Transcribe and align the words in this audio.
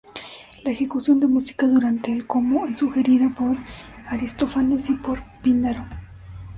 La 0.63 0.71
ejecución 0.71 1.19
de 1.19 1.27
música 1.27 1.67
durante 1.67 2.11
el 2.11 2.25
"como" 2.25 2.65
es 2.65 2.77
sugerida 2.79 3.35
por 3.37 3.55
Aristófanes, 4.07 4.89
y 4.89 4.93
por 4.93 5.23
Píndaro. 5.43 5.85